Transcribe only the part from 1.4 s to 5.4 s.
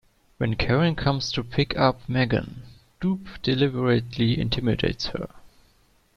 pick up Megan, Doob deliberately intimidates her.